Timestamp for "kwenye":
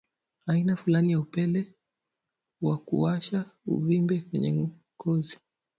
4.21-4.69